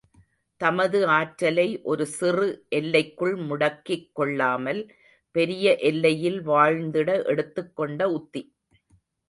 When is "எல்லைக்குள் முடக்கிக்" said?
2.69-4.09